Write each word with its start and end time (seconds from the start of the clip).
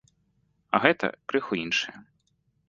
А 0.77 0.79
гэта 0.85 1.09
крыху 1.33 1.61
іншае. 1.63 1.95